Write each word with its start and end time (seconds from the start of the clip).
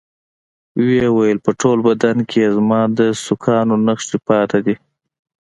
ويې 0.83 1.07
ويل 1.17 1.39
په 1.45 1.51
ټول 1.61 1.77
بدن 1.87 2.17
کښې 2.29 2.39
يې 2.45 2.49
زما 2.57 2.81
د 2.97 2.99
سوکانو 3.25 3.75
نخښې 3.85 4.17
پاتې 4.27 4.59
دي. 4.65 4.75